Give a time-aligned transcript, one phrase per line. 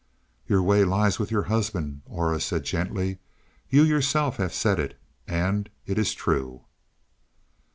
[0.47, 3.19] "Your way lies with your husband," Aura said gently.
[3.69, 6.63] "You yourself have said it, and it is true."